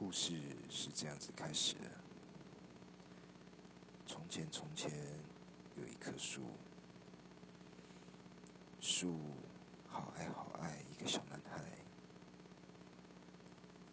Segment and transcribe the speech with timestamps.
[0.00, 0.32] 故事
[0.70, 1.90] 是这样子开始的：
[4.06, 4.90] 从前，从前
[5.76, 6.40] 有一棵树，
[8.80, 9.14] 树
[9.86, 11.62] 好爱好爱一个小男孩。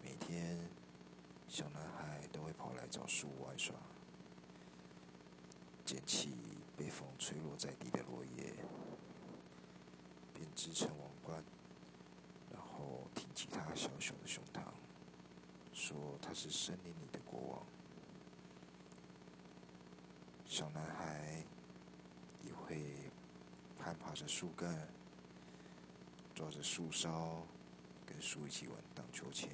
[0.01, 0.57] 每天，
[1.49, 3.75] 小男孩都会跑来找树玩耍，
[5.83, 6.37] 捡起
[6.77, 8.53] 被风吹落在地的落叶，
[10.33, 11.43] 编织成王冠，
[12.49, 14.61] 然后挺起他小小的胸膛。
[15.77, 17.63] 说他是森林里的国王，
[20.43, 21.43] 小男孩
[22.41, 23.11] 也会
[23.77, 24.87] 攀爬着树干，
[26.33, 27.43] 抓着树梢，
[28.07, 29.51] 跟树一起玩荡秋千，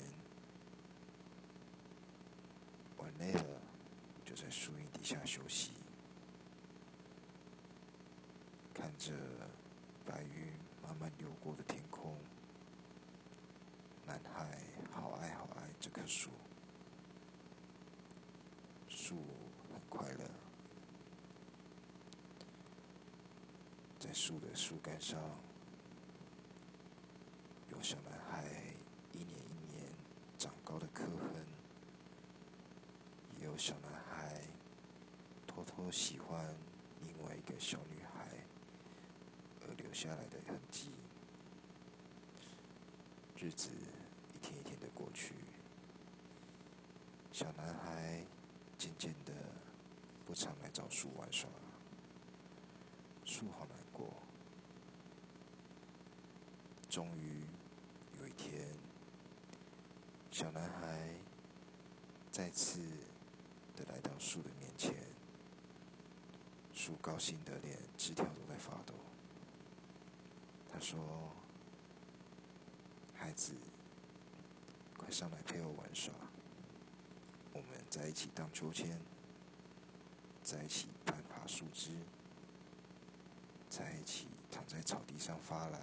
[2.98, 3.62] 玩累了
[4.24, 5.72] 就在树荫底下休息，
[8.74, 9.12] 看着
[10.06, 12.16] 白云慢慢流过的天空，
[14.08, 14.73] 男孩。
[15.94, 16.32] 棵树，
[18.90, 19.16] 树
[19.72, 20.28] 很快乐，
[24.00, 25.22] 在树的树干上，
[27.70, 28.44] 有小男孩
[29.12, 29.84] 一年一年
[30.40, 31.46] 长高的刻痕，
[33.40, 34.42] 也有小男孩
[35.46, 36.56] 偷偷喜欢
[37.04, 38.28] 另外一个小女孩
[39.62, 40.90] 而留下来的痕迹。
[43.38, 43.70] 日子
[44.34, 45.36] 一天一天的过去。
[47.34, 48.24] 小男孩
[48.78, 49.34] 渐渐的
[50.24, 51.50] 不常来找树玩耍，
[53.26, 54.14] 树好难过。
[56.88, 57.44] 终于
[58.20, 58.68] 有一天，
[60.30, 61.10] 小男孩
[62.32, 62.80] 再次
[63.76, 64.94] 的来到树的面前，
[66.72, 68.94] 树高兴的连枝条都在发抖。
[70.72, 71.32] 他说
[73.18, 73.56] ：“孩子，
[74.96, 76.14] 快上来陪我玩耍。”
[77.54, 79.00] 我们在一起荡秋千，
[80.42, 81.92] 在一起攀爬树枝，
[83.70, 85.82] 在一起躺在草地上发懒。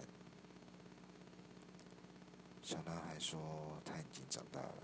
[2.62, 4.74] 小男孩说：“他已经长大了，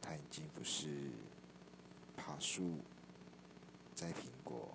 [0.00, 1.10] 他已经不是
[2.16, 2.78] 爬树、
[3.94, 4.70] 摘苹果、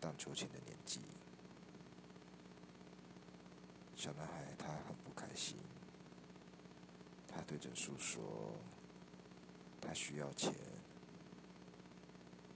[0.00, 1.00] 荡秋千的年纪。”
[3.96, 5.56] 小男孩他很不开心。
[7.48, 8.22] 对着树说
[9.80, 10.52] ：“他需要钱，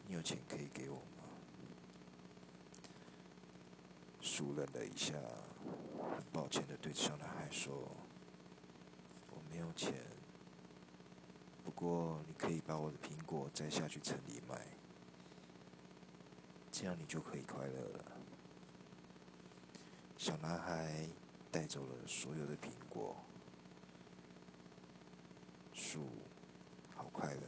[0.06, 1.24] 你有钱可以给我吗？”
[4.20, 5.14] 树愣了一下，
[6.14, 7.72] 很抱歉的对小男孩说
[9.32, 9.94] ：“我没有钱，
[11.64, 14.60] 不过你可以把我的苹果摘下去城里卖，
[16.70, 18.04] 这样你就可以快乐了。”
[20.18, 21.08] 小男孩
[21.50, 23.16] 带走了所有的苹果。
[25.84, 25.98] 树
[26.94, 27.40] 好快乐，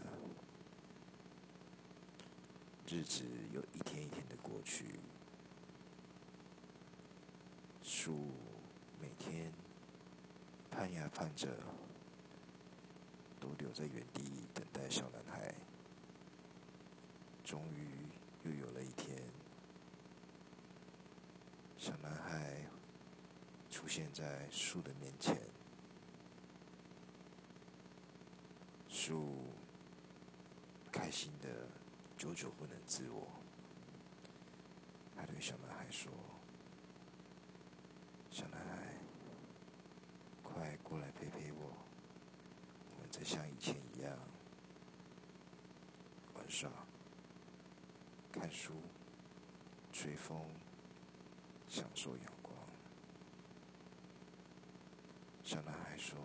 [2.89, 3.23] 日子
[3.53, 4.99] 又一天一天的过去。
[7.85, 8.33] 树
[9.01, 9.53] 每天
[10.69, 11.49] 盼呀盼着，
[13.39, 15.55] 都留在原地等待小男孩。
[17.45, 17.87] 终于
[18.43, 19.17] 又有了一天，
[21.79, 22.57] 小男孩
[23.71, 25.39] 出现在树的面前。
[29.07, 29.37] 树
[30.91, 31.69] 开心的
[32.17, 33.29] 久久不能自我，
[35.15, 36.11] 他对小男孩说
[38.33, 38.95] ：“小男孩，
[40.43, 41.77] 快过来陪陪我，
[42.97, 44.19] 我们再像以前一样
[46.35, 46.71] 玩耍、
[48.33, 48.73] 看书、
[49.93, 50.41] 吹风、
[51.69, 52.57] 享受阳光。”
[55.45, 56.17] 小男孩说。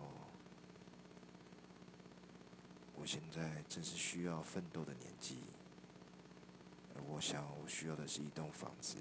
[3.00, 5.38] 我现在正是需要奋斗的年纪，
[6.94, 8.98] 而我想我需要的是一栋房子。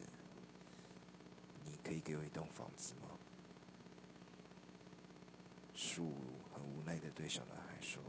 [1.66, 3.10] 你可以给我一栋房子吗？
[5.76, 6.14] 树
[6.54, 8.02] 很无奈的对小男孩说：“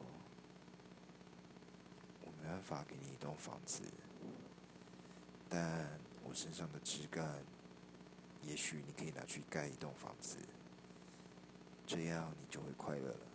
[2.25, 3.83] 我没办法给你一栋房子，
[5.49, 7.43] 但我身上的枝干，
[8.43, 10.39] 也许你可以拿去盖一栋房子，
[11.85, 13.27] 这样你就会快乐了。”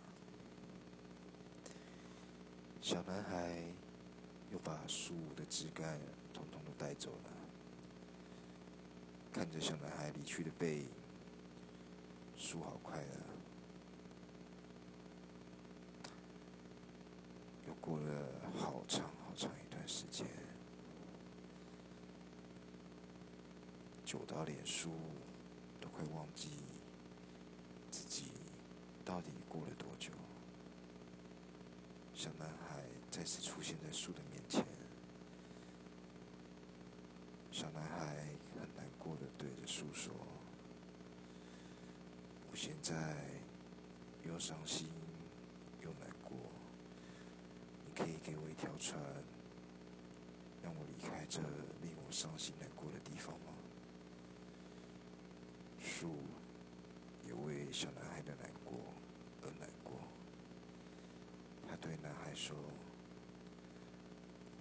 [2.86, 3.64] 小男孩
[4.52, 5.98] 又把树的枝干
[6.32, 7.30] 统统都带走了。
[9.32, 10.88] 看着小男孩离去的背影，
[12.36, 13.08] 树好快乐。
[17.66, 20.24] 又过了好长好长一段时间，
[24.04, 24.92] 久到连树
[25.80, 26.50] 都快忘记
[27.90, 28.26] 自己
[29.04, 29.75] 到底过了。
[32.26, 34.66] 小男孩再次出现在树的面前。
[37.52, 38.16] 小男孩
[38.58, 40.12] 很难过的对着树说
[42.50, 43.14] ：“我现在
[44.24, 44.88] 又伤心
[45.84, 46.36] 又难过，
[47.84, 49.00] 你可以给我一条船，
[50.64, 51.38] 让我离开这
[51.80, 53.52] 令我伤心难过的地方吗？”
[55.78, 56.10] 树
[57.24, 58.80] 也为小男孩的难过
[59.44, 59.92] 而难过。
[61.68, 62.54] 他对男孩说：“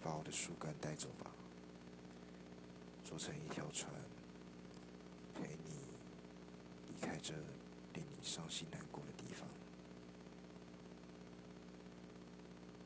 [0.02, 1.30] 把我的树干带走吧。”
[3.04, 3.92] 做成一条船，
[5.36, 5.72] 陪你
[6.88, 7.34] 离开这
[7.94, 9.48] 令你伤心难过的地方。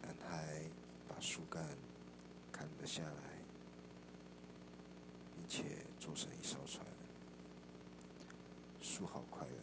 [0.02, 0.64] 男孩
[1.08, 1.64] 把树干
[2.52, 3.40] 砍了下来，
[5.36, 6.86] 并且做成一艘船。
[8.82, 9.54] 树好快乐。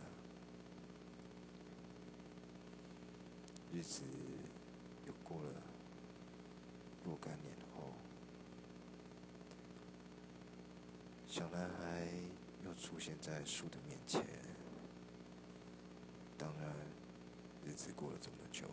[3.75, 4.03] 日子
[7.07, 7.85] 若干年后。
[11.29, 12.09] 小男孩
[12.65, 14.25] 又出现在树的面前。
[16.37, 16.75] 当然，
[17.65, 18.67] 日子过了这么久，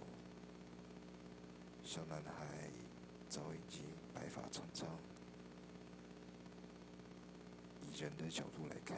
[1.83, 2.71] 小男孩
[3.29, 3.83] 早已经
[4.15, 4.87] 白发苍苍。
[7.81, 8.97] 以人的角度来看，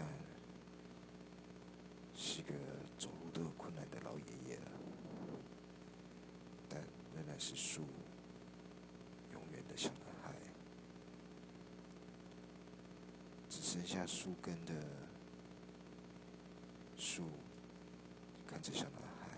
[2.16, 2.54] 是个
[2.98, 4.72] 走路都有困难的老爷爷了。
[6.70, 6.80] 但
[7.14, 7.82] 仍然是树。
[13.86, 14.74] 剩下树根的
[16.98, 17.22] 树，
[18.48, 19.38] 看着小男孩，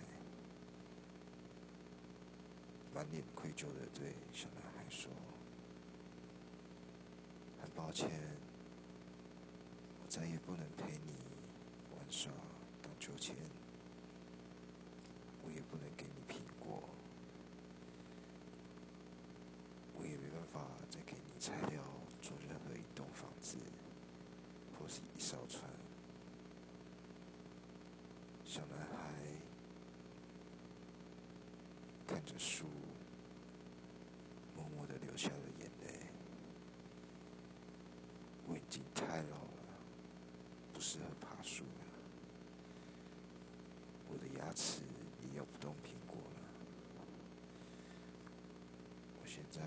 [2.96, 5.12] 满脸愧疚的对小男孩说
[7.62, 8.10] ：“很抱歉，
[10.02, 11.12] 我再也不能陪你
[11.98, 12.32] 玩耍、
[12.82, 13.36] 荡秋千，
[15.44, 16.82] 我也不能给你苹果，
[20.00, 21.84] 我也没办法再给你材料
[22.22, 23.58] 做任何一栋房子。”
[24.90, 25.70] 是一艘船，
[28.46, 29.12] 小男孩
[32.38, 32.66] 看着树，
[34.56, 36.06] 默默的流下了眼泪。
[38.48, 39.74] 我已经太老了，
[40.72, 41.70] 不适合爬树了。
[44.12, 44.84] 我的牙齿
[45.24, 46.42] 也咬不动苹果了。
[49.20, 49.62] 我现在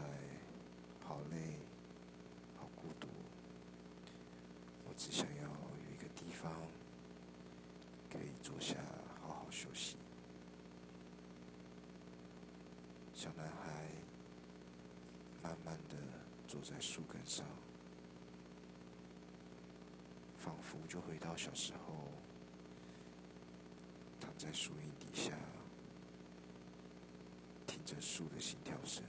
[1.04, 1.56] 好累。
[2.56, 3.08] 好孤独。
[4.86, 6.52] 我只想要有一个地方
[8.12, 8.76] 可以坐下，
[9.22, 9.96] 好好休息。
[13.20, 13.84] 小男孩
[15.42, 15.96] 慢慢的
[16.48, 17.44] 坐在树根上，
[20.38, 22.08] 仿佛就回到小时候，
[24.18, 25.34] 躺在树荫底下，
[27.66, 29.04] 听着树的心跳声，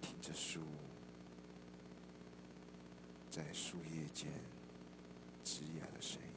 [0.00, 0.60] 听着树。
[3.28, 4.30] 在树叶间
[5.42, 6.28] 枝芽的声音，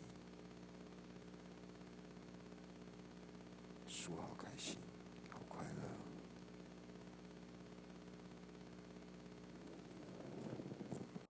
[3.88, 4.80] 树好开心。